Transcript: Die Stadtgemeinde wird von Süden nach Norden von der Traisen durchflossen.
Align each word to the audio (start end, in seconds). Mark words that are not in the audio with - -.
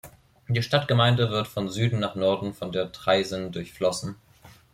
Die 0.47 0.63
Stadtgemeinde 0.63 1.29
wird 1.29 1.45
von 1.47 1.69
Süden 1.69 1.99
nach 1.99 2.15
Norden 2.15 2.55
von 2.55 2.71
der 2.71 2.91
Traisen 2.91 3.51
durchflossen. 3.51 4.15